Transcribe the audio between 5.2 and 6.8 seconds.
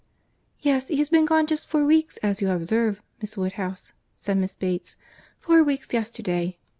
"four weeks yesterday.